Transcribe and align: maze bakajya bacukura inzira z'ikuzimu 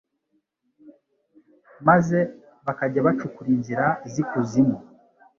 maze 1.87 2.19
bakajya 2.65 2.99
bacukura 3.07 3.49
inzira 3.55 3.85
z'ikuzimu 4.11 4.77